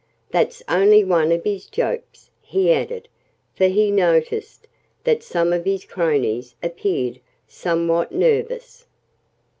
[0.31, 3.07] That's only one of his jokes," he added,
[3.53, 4.65] for he noticed
[5.03, 8.87] that some of his cronies appeared somewhat nervous.